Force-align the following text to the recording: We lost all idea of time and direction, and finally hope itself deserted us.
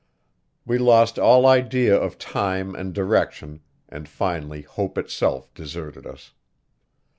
We 0.65 0.79
lost 0.79 1.19
all 1.19 1.45
idea 1.45 1.95
of 1.95 2.17
time 2.17 2.73
and 2.73 2.91
direction, 2.91 3.59
and 3.87 4.09
finally 4.09 4.63
hope 4.63 4.97
itself 4.97 5.53
deserted 5.53 6.07
us. 6.07 6.33